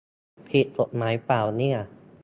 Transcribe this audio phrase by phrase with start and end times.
[0.49, 1.77] ผิดกฎหมายป่าวเนี่ย